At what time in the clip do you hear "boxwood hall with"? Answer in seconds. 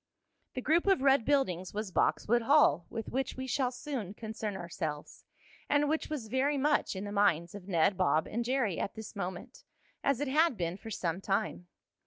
1.91-3.09